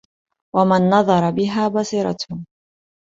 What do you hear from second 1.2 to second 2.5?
بِهَا بَصِرَتْهُ